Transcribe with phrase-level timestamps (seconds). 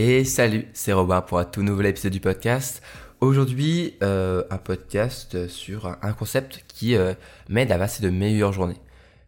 [0.00, 2.84] Et salut, c'est Robin pour un tout nouvel épisode du podcast.
[3.20, 7.14] Aujourd'hui, euh, un podcast sur un concept qui euh,
[7.48, 8.78] m'aide à passer de meilleures journées.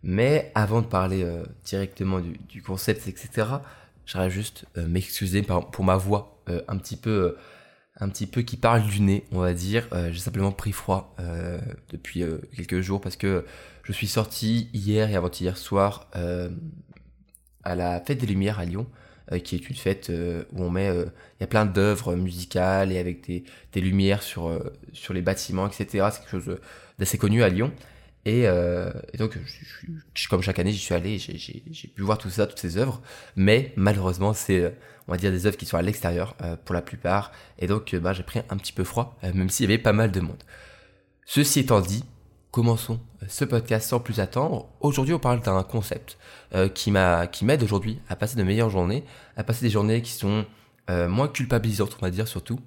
[0.04, 3.48] Mais avant de parler euh, directement du, concept, etc.,
[4.06, 7.36] j'aimerais juste m'excuser pour ma voix un petit peu
[7.98, 9.88] un petit peu qui parle du nez, on va dire.
[10.12, 11.16] J'ai simplement pris froid
[11.88, 12.22] depuis
[12.54, 13.44] quelques jours parce que
[13.82, 16.08] je suis sorti hier et avant-hier soir
[17.64, 18.86] à la Fête des Lumières à Lyon.
[19.32, 21.04] Euh, qui est une fête euh, où on met, euh,
[21.38, 24.60] il y a plein d'œuvres musicales et avec des, des lumières sur,
[24.92, 26.08] sur les bâtiments, etc.
[26.10, 26.58] C'est quelque chose
[26.98, 27.72] d'assez connu à Lyon.
[28.26, 28.46] Et,
[29.16, 29.38] donc,
[30.14, 33.00] je, comme chaque année, j'y suis allé, j'ai pu voir tout ça, toutes ces œuvres,
[33.34, 34.76] mais malheureusement, c'est,
[35.08, 38.12] on va dire, des œuvres qui sont à l'extérieur pour la plupart, et donc, bah,
[38.12, 40.42] j'ai pris un petit peu froid, même s'il y avait pas mal de monde.
[41.24, 42.04] Ceci étant dit,
[42.50, 42.98] commençons
[43.28, 44.68] ce podcast sans plus attendre.
[44.80, 46.18] Aujourd'hui, on parle d'un concept
[46.54, 49.04] euh, qui m'a, qui m'aide aujourd'hui à passer de meilleures journées,
[49.36, 50.44] à passer des journées qui sont
[50.88, 52.58] euh, moins culpabilisantes, on va dire surtout.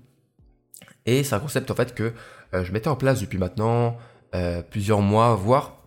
[1.05, 2.13] Et c'est un concept en fait que
[2.53, 3.97] euh, je mettais en place depuis maintenant
[4.71, 5.77] plusieurs mois, voire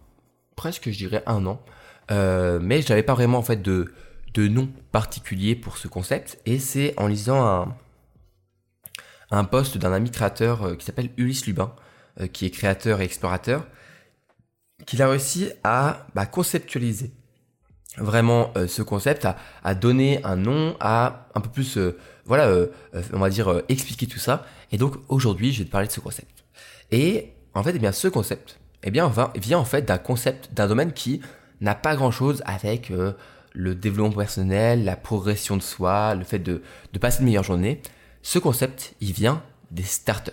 [0.54, 1.60] presque, je dirais, un an.
[2.08, 3.92] mais je n'avais pas vraiment en fait de,
[4.34, 6.38] de nom particulier pour ce concept.
[6.46, 7.76] Et c'est en lisant un,
[9.32, 11.74] un post d'un ami créateur qui s'appelle Ulysse Lubin,
[12.32, 13.66] qui est créateur et explorateur,
[14.84, 17.12] qu'il a réussi à bah, conceptualiser
[17.98, 19.26] vraiment euh, ce concept,
[19.62, 22.66] à, donner un nom, à un peu plus, euh, voilà, euh,
[23.12, 24.44] on va dire, expliquer tout ça.
[24.72, 26.44] Et donc aujourd'hui, je vais te parler de ce concept.
[26.90, 30.68] Et en fait, eh bien, ce concept, eh bien, vient en fait d'un concept, d'un
[30.68, 31.20] domaine qui
[31.60, 32.92] n'a pas grand-chose avec
[33.52, 37.80] le développement personnel, la progression de soi, le fait de, de passer une meilleure journée.
[38.22, 40.32] Ce concept, il vient des startups.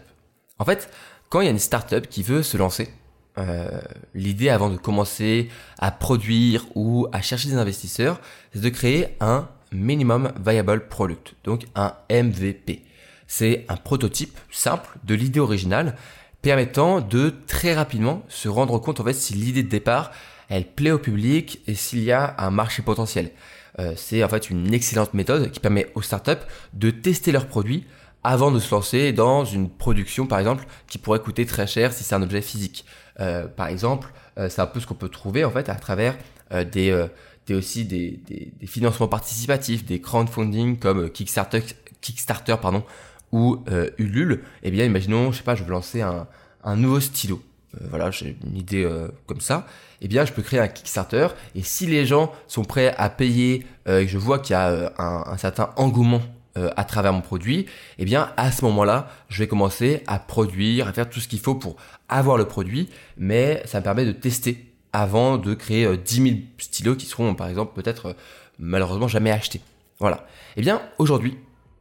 [0.60, 0.90] En fait,
[1.30, 2.90] quand il y a une startup qui veut se lancer,
[3.38, 3.82] euh,
[4.14, 5.50] l'idée avant de commencer
[5.80, 8.20] à produire ou à chercher des investisseurs,
[8.54, 12.84] c'est de créer un minimum viable product, donc un MVP.
[13.28, 15.96] C'est un prototype simple de l'idée originale
[16.44, 20.12] permettant de très rapidement se rendre compte en fait si l'idée de départ
[20.50, 23.32] elle plaît au public et s'il y a un marché potentiel.
[23.80, 26.44] Euh, c'est en fait une excellente méthode qui permet aux startups
[26.74, 27.86] de tester leurs produits
[28.24, 32.04] avant de se lancer dans une production par exemple qui pourrait coûter très cher si
[32.04, 32.86] c'est un objet physique.
[33.20, 36.18] Euh, par exemple, euh, c'est un peu ce qu'on peut trouver en fait à travers
[36.52, 37.08] euh, des,
[37.48, 41.62] des aussi des, des, des, financements participatifs, des crowdfunding comme Kickstarter,
[42.02, 42.84] Kickstarter pardon,
[43.32, 43.64] ou
[43.98, 44.44] Ulule.
[44.62, 46.28] Eh bien, imaginons, je sais pas, je veux lancer un,
[46.64, 47.42] un nouveau stylo.
[47.90, 48.88] voilà, j'ai une idée
[49.26, 49.66] comme ça.
[50.02, 53.66] Eh bien, je peux créer un Kickstarter et si les gens sont prêts à payer,
[53.88, 56.22] et je vois qu'il y a un, un certain engouement
[56.56, 57.66] euh, à travers mon produit,
[57.98, 61.40] eh bien à ce moment-là, je vais commencer à produire, à faire tout ce qu'il
[61.40, 61.78] faut pour
[62.10, 66.36] avoir le produit, mais ça me permet de tester avant de créer euh, 10 000
[66.60, 68.14] stylos qui seront par exemple peut-être euh,
[68.60, 69.62] malheureusement jamais achetés.
[70.00, 70.28] Voilà.
[70.56, 71.38] Eh bien aujourd'hui,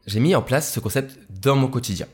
[0.07, 2.07] j'ai mis en place ce concept dans mon quotidien.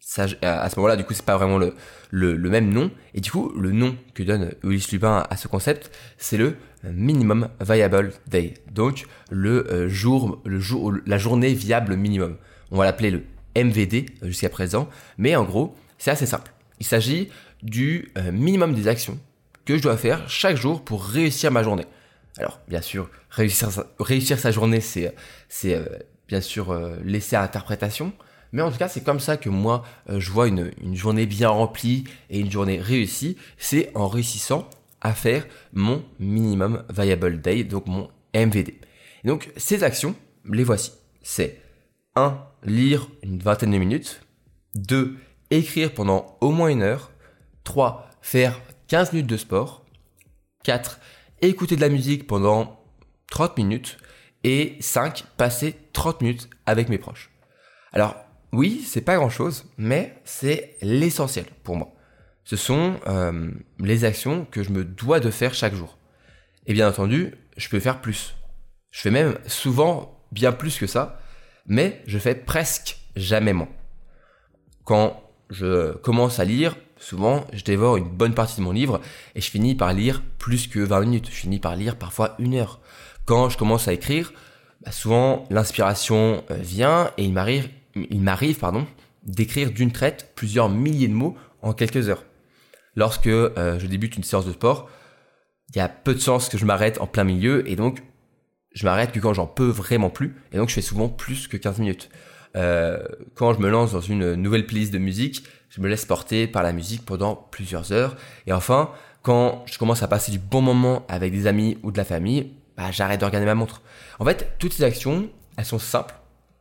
[0.00, 1.74] Ça, à ce moment-là, du coup, c'est pas vraiment le,
[2.10, 2.90] le, même nom.
[3.14, 7.48] Et du coup, le nom que donne Ulysse Lubin à ce concept, c'est le minimum
[7.60, 8.54] viable day.
[8.72, 12.36] Donc le euh, jour, le jour, la journée viable minimum.
[12.70, 13.24] On va l'appeler le
[13.56, 14.88] MVD euh, jusqu'à présent,
[15.18, 16.52] mais en gros, c'est assez simple.
[16.78, 17.28] Il s'agit
[17.62, 19.18] du euh, minimum des actions
[19.64, 21.86] que je dois faire chaque jour pour réussir ma journée.
[22.38, 23.68] Alors, bien sûr, réussir
[23.98, 25.14] réussir sa journée, c'est
[25.48, 25.78] c'est
[26.28, 26.72] bien sûr
[27.04, 28.12] laisser à interprétation,
[28.52, 32.04] mais en tout cas, c'est comme ça que moi, je vois une, journée bien remplie
[32.30, 33.36] et une journée réussie.
[33.58, 34.68] C'est en réussissant
[35.00, 38.80] à faire mon minimum viable day, donc mon MVD.
[39.24, 40.92] Donc ces actions, les voici.
[41.22, 41.60] C'est
[42.16, 42.38] 1.
[42.64, 44.22] Lire une vingtaine de minutes.
[44.74, 45.16] 2.
[45.50, 47.10] Écrire pendant au moins une heure.
[47.64, 48.10] 3.
[48.20, 49.84] Faire 15 minutes de sport.
[50.64, 51.00] 4.
[51.40, 52.80] Écouter de la musique pendant
[53.30, 53.98] 30 minutes.
[54.44, 55.24] Et 5.
[55.36, 57.30] Passer 30 minutes avec mes proches.
[57.92, 58.16] Alors
[58.52, 61.94] oui, c'est pas grand chose, mais c'est l'essentiel pour moi
[62.50, 63.48] ce sont euh,
[63.78, 65.98] les actions que je me dois de faire chaque jour.
[66.66, 68.34] Et bien entendu, je peux faire plus.
[68.90, 71.20] Je fais même souvent bien plus que ça,
[71.66, 73.68] mais je fais presque jamais moins.
[74.82, 79.00] Quand je commence à lire, souvent je dévore une bonne partie de mon livre
[79.36, 81.28] et je finis par lire plus que 20 minutes.
[81.30, 82.80] Je finis par lire parfois une heure.
[83.26, 84.32] Quand je commence à écrire,
[84.84, 88.86] bah, souvent l'inspiration euh, vient et il m'arrive, il m'arrive pardon,
[89.24, 92.24] d'écrire d'une traite plusieurs milliers de mots en quelques heures
[92.96, 94.88] lorsque euh, je débute une séance de sport,
[95.70, 98.02] il y a peu de chances que je m'arrête en plein milieu et donc
[98.72, 101.56] je m'arrête que quand j'en peux vraiment plus et donc je fais souvent plus que
[101.56, 102.10] 15 minutes.
[102.56, 103.02] Euh,
[103.34, 106.62] quand je me lance dans une nouvelle playlist de musique, je me laisse porter par
[106.62, 108.16] la musique pendant plusieurs heures.
[108.46, 108.90] Et enfin,
[109.22, 112.52] quand je commence à passer du bon moment avec des amis ou de la famille,
[112.76, 113.82] bah, j'arrête de regarder ma montre.
[114.18, 116.14] En fait, toutes ces actions, elles sont simples,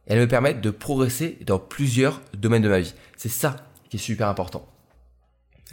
[0.09, 2.93] Et elles me permettent de progresser dans plusieurs domaines de ma vie.
[3.15, 3.55] C'est ça
[3.89, 4.67] qui est super important.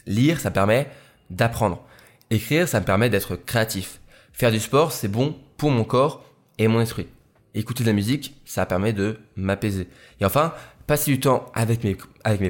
[0.06, 0.88] Lire, ça permet
[1.30, 1.82] d'apprendre.
[2.30, 4.00] Écrire, ça me permet d'être créatif.
[4.32, 6.24] Faire du sport, c'est bon pour mon corps
[6.58, 7.06] et mon esprit.
[7.54, 9.88] Écouter de la musique, ça permet de m'apaiser.
[10.20, 10.52] Et enfin,
[10.86, 11.94] passer du temps avec mes,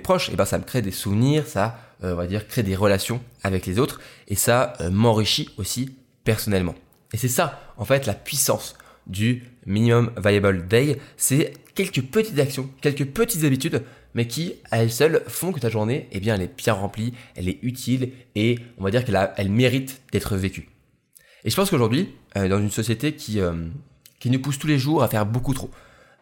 [0.01, 2.63] proches, et eh ben ça me crée des souvenirs, ça, euh, on va dire, crée
[2.63, 5.95] des relations avec les autres, et ça euh, m'enrichit aussi
[6.25, 6.75] personnellement.
[7.13, 12.71] Et c'est ça, en fait, la puissance du minimum viable day, c'est quelques petites actions,
[12.81, 13.83] quelques petites habitudes,
[14.15, 17.13] mais qui, à elles seules, font que ta journée, eh bien, elle est bien remplie,
[17.35, 20.71] elle est utile, et on va dire qu'elle elle mérite d'être vécue.
[21.45, 23.39] Et je pense qu'aujourd'hui, euh, dans une société qui,
[24.19, 25.71] qui nous pousse tous les jours à faire beaucoup trop,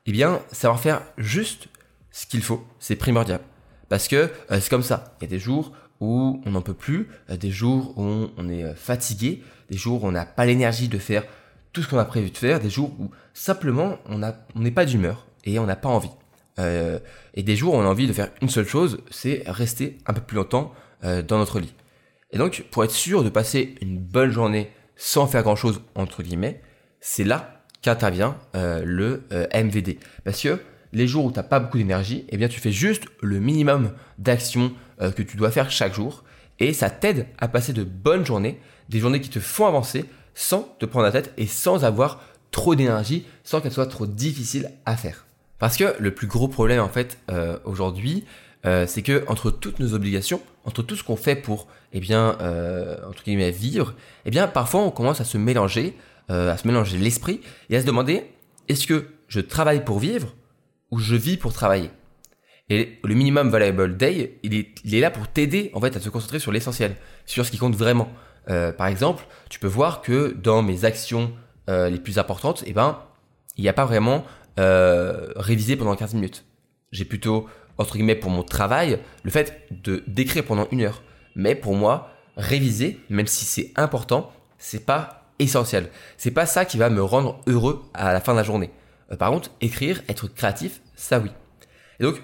[0.07, 1.69] eh bien, savoir faire juste
[2.11, 3.41] ce qu'il faut, c'est primordial.
[3.89, 5.17] Parce que euh, c'est comme ça.
[5.21, 8.49] Il y a des jours où on n'en peut plus, euh, des jours où on,
[8.49, 11.25] est euh, fatigué, des jours où on n'a pas l'énergie de faire
[11.75, 14.19] tout ce qu'on a prévu de faire, des jours où simplement on
[14.55, 16.11] n'est pas d'humeur et on n'a pas envie.
[16.59, 20.15] et des jours où on a envie de faire une seule chose, c'est rester un
[20.15, 20.73] peu plus longtemps
[21.03, 21.75] dans notre lit.
[22.31, 26.23] Et donc, pour être sûr de passer une bonne journée sans faire grand chose, entre
[26.23, 26.63] guillemets,
[27.01, 29.99] c'est là qu'intervient le MVD.
[30.25, 30.59] Parce que
[30.95, 33.93] les jours où tu n'as pas beaucoup d'énergie, eh bien tu fais juste le minimum
[34.19, 34.73] d'actions
[35.03, 36.25] euh, que tu dois faire chaque jour
[36.61, 40.05] et ça t'aide à passer de bonnes journées, des journées qui te font avancer
[40.35, 44.71] sans te prendre la tête et sans avoir trop d'énergie, sans qu'elle soit trop difficile
[44.85, 45.27] à faire.
[45.59, 48.25] Parce que le plus gros problème en fait euh, aujourd'hui,
[48.67, 52.37] euh, c'est que entre toutes nos obligations, entre tout ce qu'on fait pour, eh bien,
[53.09, 53.95] entre guillemets, vivre,
[54.25, 55.97] eh bien, parfois on commence à se mélanger,
[56.29, 57.41] à se mélanger l'esprit
[57.71, 58.25] et à se demander
[58.69, 60.35] est-ce que je travaille pour vivre
[60.91, 61.91] où je vis pour travailler?
[62.71, 66.01] Et le minimum valuable day, il est, il est là pour t'aider en fait à
[66.01, 66.97] te concentrer sur l'essentiel,
[67.27, 68.11] sur ce qui compte vraiment.
[68.51, 71.33] Euh, par exemple, tu peux voir que dans mes actions
[71.71, 72.99] euh, les plus importantes, eh ben,
[73.57, 74.25] il n'y a pas vraiment
[74.59, 76.45] euh, révisé pendant 15 minutes.
[76.93, 77.49] J'ai plutôt,
[77.79, 81.03] entre guillemets, pour mon travail, le fait de d'écrire pendant une heure.
[81.37, 85.89] Mais pour moi, réviser, même si c'est important, c'est pas essentiel.
[86.19, 88.71] C'est pas ça qui va me rendre heureux à la fin de la journée.
[89.11, 91.31] Euh, par contre, écrire, être créatif, ça oui.
[91.99, 92.21] Et donc,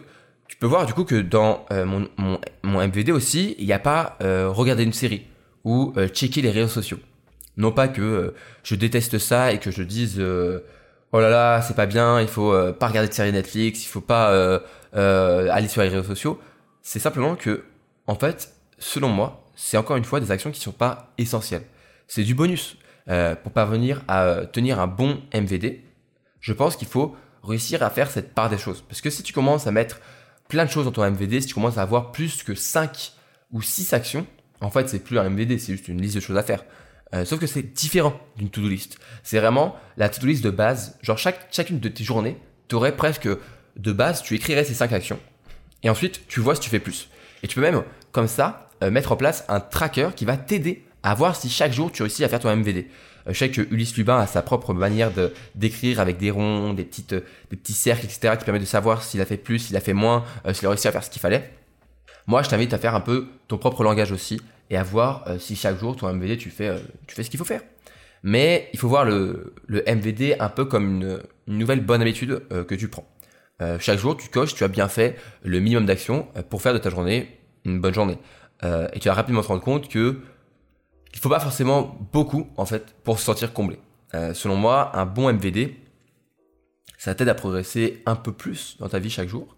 [0.49, 2.09] tu peux voir du coup que dans mon,
[2.65, 5.25] MVD aussi, il n'y a pas regarder une série
[5.65, 6.99] ou checker les réseaux sociaux.
[7.57, 11.87] Non pas que je déteste ça et que je dise oh là là c'est pas
[11.87, 14.61] bien, il faut pas regarder de série Netflix, il faut pas
[14.93, 16.41] aller sur les réseaux sociaux.
[16.83, 17.65] C'est simplement que
[18.07, 21.65] en fait, selon moi, c'est encore une fois des actions qui sont pas essentielles.
[22.09, 22.77] C'est du bonus
[23.07, 25.85] pour parvenir à tenir un bon MVD
[26.41, 28.83] je pense qu'il faut réussir à faire cette part des choses.
[28.89, 30.01] Parce que si tu commences à mettre
[30.49, 33.13] plein de choses dans ton MVD, si tu commences à avoir plus que 5
[33.53, 34.27] ou 6 actions,
[34.61, 36.65] en fait, c'est plus un MVD, c'est juste une liste de choses à faire.
[37.15, 38.99] Euh, sauf que c'est différent d'une to-do list.
[39.23, 40.97] C'est vraiment la to-do list de base.
[41.03, 42.37] Genre, chaque, chacune de tes journées,
[42.69, 43.29] tu aurais presque
[43.77, 45.19] de base, tu écrirais ces 5 actions.
[45.83, 47.09] Et ensuite, tu vois si tu fais plus.
[47.43, 50.85] Et tu peux même, comme ça, euh, mettre en place un tracker qui va t'aider
[51.03, 52.87] à voir si chaque jour tu réussis à faire ton MVD.
[53.27, 56.75] Euh, je sais que Ulysse Lubin a sa propre manière de d'écrire avec des ronds,
[56.75, 59.77] des petites, des petits cercles, etc., qui permet de savoir s'il a fait plus, s'il
[59.77, 61.51] a fait moins, s'il a réussi à faire ce qu'il fallait.
[62.31, 65.39] Moi, je t'invite à faire un peu ton propre langage aussi et à voir euh,
[65.39, 67.63] si chaque jour ton MVD tu fais, tu fais ce qu'il faut faire.
[68.23, 71.19] Mais il faut voir le, MVD un peu comme une,
[71.49, 73.09] nouvelle bonne habitude que tu prends.
[73.81, 76.91] chaque jour, tu coches, tu as bien fait le minimum d'actions pour faire de ta
[76.91, 78.19] journée une bonne journée.
[78.63, 80.21] et tu vas rapidement te rendre compte que
[81.13, 83.79] il faut pas forcément beaucoup en fait pour se sentir comblé.
[84.15, 85.75] Euh, selon moi, un bon MVD,
[86.99, 89.57] ça t'aide à progresser un peu plus dans ta vie chaque jour,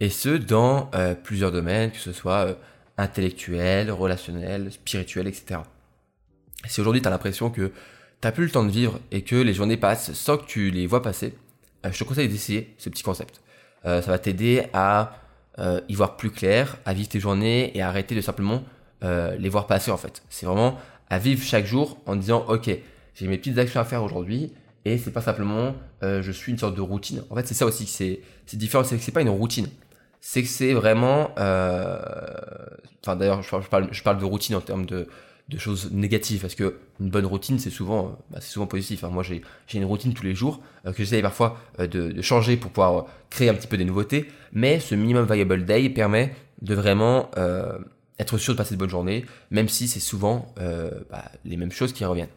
[0.00, 2.54] et ce dans euh, plusieurs domaines, que ce soit euh,
[2.96, 5.60] intellectuel, relationnel, spirituel, etc.
[6.66, 7.72] Si aujourd'hui tu as l'impression que
[8.20, 10.86] t'as plus le temps de vivre et que les journées passent sans que tu les
[10.86, 11.34] vois passer,
[11.88, 13.40] je te conseille d'essayer ce petit concept.
[13.84, 15.20] ça va t'aider à
[15.88, 18.64] y voir plus clair, à vivre tes journées et à arrêter de simplement
[19.04, 20.22] euh, les voir passer en fait.
[20.28, 20.76] C'est vraiment
[21.08, 22.68] à vivre chaque jour en disant ok
[23.14, 24.52] j'ai mes petites actions à faire aujourd'hui
[24.84, 27.22] et c'est pas simplement euh, je suis une sorte de routine.
[27.30, 29.68] En fait c'est ça aussi c'est c'est différent c'est que c'est pas une routine.
[30.20, 31.98] C'est que c'est vraiment euh...
[33.02, 35.06] enfin d'ailleurs je, parle de routine en termes de
[35.56, 39.08] choses négatives parce que une bonne routine c'est souvent bah, c'est souvent positif hein.
[39.08, 43.06] moi j'ai une routine tous les jours euh, que j'essaie parfois de, changer pour pouvoir
[43.30, 47.78] créer un petit peu des nouveautés mais ce minimum viable day permet de vraiment euh,
[48.18, 51.72] être sûr de passer de bonnes journées, même si c'est souvent euh, bah, les mêmes
[51.72, 52.28] choses qui reviennent.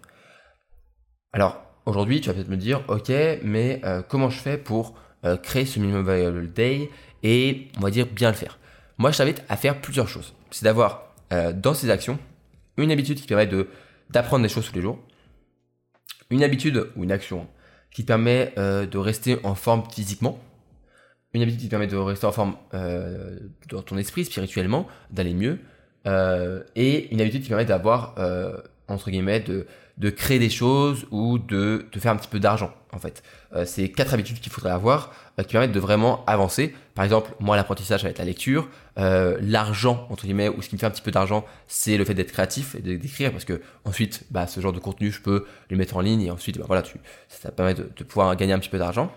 [1.34, 3.12] Alors, aujourd'hui, tu vas peut-être me dire, ok,
[3.44, 4.96] mais euh, comment je fais pour
[5.26, 6.90] euh, créer ce minimum viable day
[7.24, 8.60] et, on va dire, bien le faire
[8.98, 10.34] Moi, je t'invite à faire plusieurs choses.
[10.52, 11.14] C'est d'avoir
[11.56, 12.20] dans ces actions
[12.76, 13.50] une habitude qui permet
[14.10, 15.00] d'apprendre des choses tous les jours,
[16.30, 17.48] une habitude ou une action
[17.90, 20.40] qui permet de rester en forme physiquement,
[21.34, 25.60] une habitude qui permet de rester en forme euh, dans ton esprit spirituellement, d'aller mieux,
[26.08, 28.58] euh, et une habitude qui permet d'avoir, euh,
[28.92, 29.66] entre guillemets, de,
[29.98, 33.22] de créer des choses ou de, faire un petit peu d'argent, en fait.
[33.54, 36.74] Euh, c'est quatre habitudes qu'il faudrait avoir euh, qui permettent de vraiment avancer.
[36.96, 38.68] Par exemple, moi, l'apprentissage, ça va être la lecture.
[38.98, 42.06] Euh, l'argent, entre guillemets, ou ce qui me fait un petit peu d'argent, c'est le
[42.06, 45.46] fait d'être créatif et d'écrire, parce que ensuite, bah, ce genre de contenu, je peux
[45.70, 48.60] le mettre en ligne et ensuite, bah, voilà, tu, ça permet de, pouvoir gagner un
[48.60, 49.12] petit peu d'argent.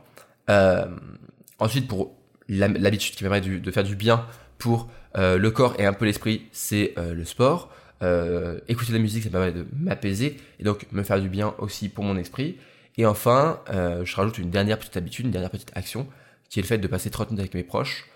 [1.58, 2.14] Ensuite, pour
[2.48, 4.26] l'habitude qui permet de faire du bien
[4.58, 7.70] pour le corps et un peu l'esprit, c'est le sport.
[8.02, 11.54] Euh, écouter de la musique, ça permet de m'apaiser et donc me faire du bien
[11.58, 12.58] aussi pour mon esprit.
[12.96, 16.06] Et enfin, euh, je rajoute une dernière petite habitude, une dernière petite action,
[16.48, 18.06] qui est le fait de passer 30 minutes avec mes proches,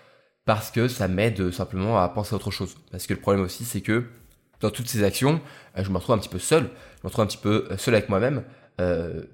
[0.45, 2.75] parce que ça m'aide simplement à penser à autre chose.
[2.91, 4.05] Parce que le problème aussi, c'est que
[4.61, 5.41] dans toutes ces actions,
[5.77, 7.95] euh, je me retrouve un petit peu seul, je me retrouve un petit peu seul
[7.95, 8.43] avec moi-même,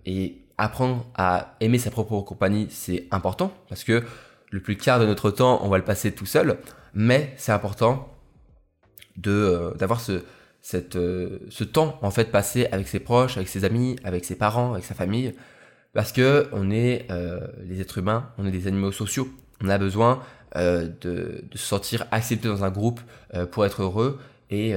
[0.08, 4.04] et apprendre à aimer sa propre compagnie, c'est important, parce que
[4.50, 6.58] le plus quart de notre temps, on va le passer tout seul,
[6.96, 8.15] mais c'est important
[9.18, 10.24] de euh, d'avoir ce
[10.62, 14.36] cette euh, ce temps en fait passé avec ses proches, avec ses amis, avec ses
[14.36, 15.34] parents, avec sa famille,
[15.94, 19.30] parce que on est euh, les êtres humains, on est des animaux sociaux,
[19.62, 20.22] on a besoin
[20.56, 23.02] de, de se sentir accepté dans un groupe
[23.52, 24.20] pour être heureux
[24.50, 24.74] et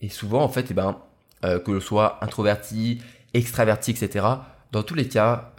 [0.00, 0.96] et souvent en fait eh ben
[1.42, 3.02] que l'on soit introverti,
[3.34, 4.26] extraverti, etc.
[4.70, 5.52] Dans tous les cas,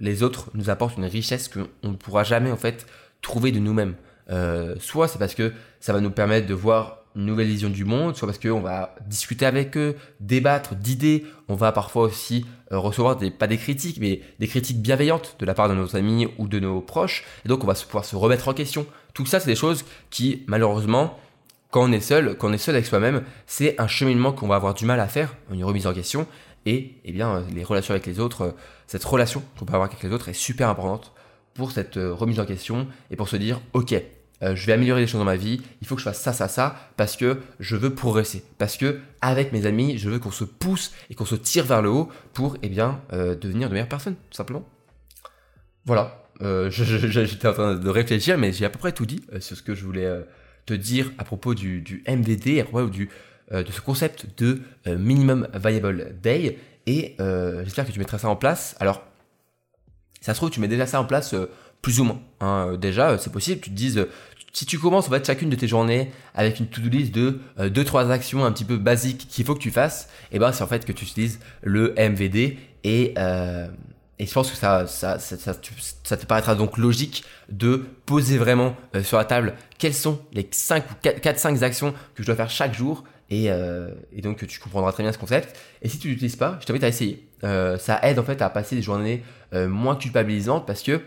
[0.00, 2.84] les autres nous apportent une richesse qu'on ne pourra jamais en fait
[3.20, 3.94] trouver de nous-mêmes.
[4.30, 7.84] Euh, soit c'est parce que ça va nous permettre de voir une nouvelle vision du
[7.84, 12.78] monde, soit parce qu'on va discuter avec eux, débattre d'idées, on va parfois aussi euh,
[12.78, 16.28] recevoir des, pas des critiques, mais des critiques bienveillantes de la part de nos amis
[16.38, 18.86] ou de nos proches, et donc on va pouvoir se remettre en question.
[19.14, 21.18] Tout ça, c'est des choses qui, malheureusement,
[21.70, 24.56] quand on est seul, quand on est seul avec soi-même, c'est un cheminement qu'on va
[24.56, 26.26] avoir du mal à faire, une remise en question,
[26.64, 28.54] et eh bien euh, les relations avec les autres,
[28.86, 31.12] cette relation qu'on peut avoir avec les autres est super importante
[31.54, 33.94] pour cette euh, remise en question et pour se dire ok,
[34.42, 36.32] euh, je vais améliorer les choses dans ma vie, il faut que je fasse ça,
[36.32, 40.32] ça, ça, parce que je veux progresser, parce que avec mes amis, je veux qu'on
[40.32, 43.74] se pousse et qu'on se tire vers le haut pour eh bien euh, devenir de
[43.74, 44.68] meilleures personnes, tout simplement.
[45.84, 49.56] Voilà, euh, j'étais en train de réfléchir, mais j'ai à peu près tout dit sur
[49.56, 50.10] ce que je voulais
[50.66, 53.10] te dire à propos du, du MVD, à propos du,
[53.50, 56.58] de ce concept de Minimum Viable Day.
[56.86, 57.16] Et
[57.64, 58.76] j'espère que tu mettras ça en place.
[58.78, 59.02] Alors,
[60.22, 61.50] ça se trouve, tu mets déjà ça en place euh,
[61.82, 62.20] plus ou moins.
[62.40, 62.68] hein.
[62.70, 63.60] Euh, Déjà, euh, c'est possible.
[63.60, 64.06] Tu te dises,
[64.52, 68.10] si tu commences en fait chacune de tes journées avec une to-do list de 2-3
[68.10, 70.84] actions un petit peu basiques qu'il faut que tu fasses, et ben c'est en fait
[70.84, 73.14] que tu utilises le MVD et
[74.22, 79.24] et je pense que ça, te paraîtra donc logique de poser vraiment euh, sur la
[79.24, 83.02] table quelles sont les 5 ou 4-5 actions que je dois faire chaque jour.
[83.30, 83.90] Et, euh,
[84.22, 85.58] donc tu comprendras très bien ce concept.
[85.82, 87.26] Et si tu l'utilises pas, je t'invite à essayer.
[87.42, 91.00] Euh, ça aide en fait à passer des journées moins culpabilisantes parce que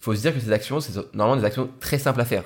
[0.00, 2.44] faut se dire que ces actions, c'est normalement des actions très simples à faire.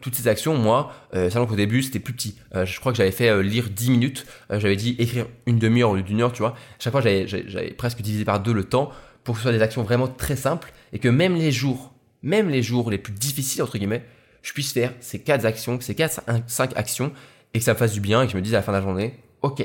[0.00, 2.36] Toutes ces actions, moi, euh, sachant qu'au début c'était plus petit.
[2.54, 4.24] Je crois que j'avais fait lire 10 minutes.
[4.50, 6.54] J'avais dit écrire une demi-heure au lieu d'une heure, tu vois.
[6.78, 8.92] Chaque fois j'avais presque divisé par deux le temps
[9.24, 12.48] pour que ce soit des actions vraiment très simples et que même les jours, même
[12.48, 14.04] les jours les plus difficiles entre guillemets,
[14.42, 17.12] je puisse faire ces quatre actions, ces quatre cinq actions
[17.54, 18.72] et que ça me fasse du bien et que je me dise à la fin
[18.72, 19.64] de la journée, ok,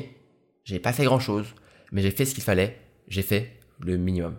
[0.63, 1.47] j'ai pas fait grand chose,
[1.91, 4.37] mais j'ai fait ce qu'il fallait, j'ai fait le minimum.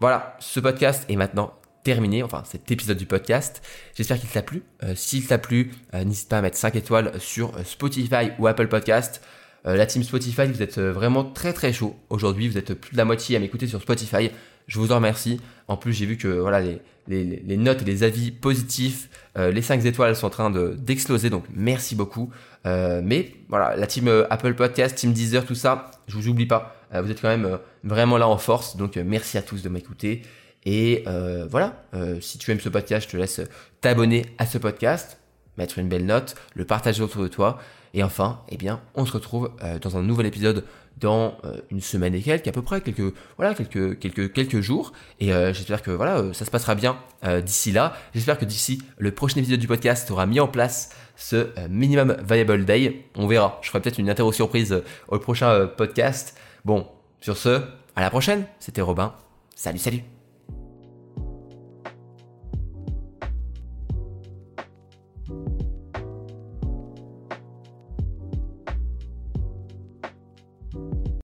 [0.00, 3.62] Voilà, ce podcast est maintenant terminé, enfin cet épisode du podcast.
[3.94, 4.62] J'espère qu'il t'a plu.
[4.82, 8.46] Euh, S'il t'a plu, euh, n'hésite pas à mettre 5 étoiles sur euh, Spotify ou
[8.46, 9.22] Apple Podcast.
[9.66, 12.48] Euh, la team Spotify, vous êtes euh, vraiment très très chaud aujourd'hui.
[12.48, 14.30] Vous êtes plus de la moitié à m'écouter sur Spotify.
[14.66, 15.40] Je vous en remercie.
[15.68, 16.60] En plus, j'ai vu que voilà
[17.08, 21.30] les, notes et les avis positifs, euh, les 5 étoiles sont en train de d'exploser.
[21.30, 22.30] Donc merci beaucoup.
[22.64, 26.76] Mais voilà, la team Apple Podcast, team Deezer, tout ça, je vous oublie pas.
[26.92, 28.76] Vous êtes quand même vraiment là en force.
[28.76, 30.22] Donc merci à tous de m'écouter.
[30.64, 31.04] Et
[31.50, 31.82] voilà,
[32.20, 33.40] si tu aimes ce podcast, je te laisse
[33.80, 35.18] t'abonner à ce podcast,
[35.58, 37.58] mettre une belle note, le partager autour de toi.
[37.94, 40.64] Et enfin, eh bien, on se retrouve euh, dans un nouvel épisode
[40.98, 44.92] dans euh, une semaine et quelques, à peu près quelques voilà quelques quelques quelques jours.
[45.20, 46.96] Et euh, j'espère que voilà, ça se passera bien
[47.44, 47.94] d'ici là.
[48.14, 52.64] J'espère que d'ici le prochain épisode du podcast aura mis en place ce minimum viable
[52.64, 53.04] day.
[53.14, 53.58] On verra.
[53.62, 56.36] Je ferai peut-être une interro surprise au prochain podcast.
[56.64, 56.88] Bon,
[57.20, 57.60] sur ce,
[57.94, 58.44] à la prochaine.
[58.58, 59.14] C'était Robin.
[59.54, 60.21] Salut, salut.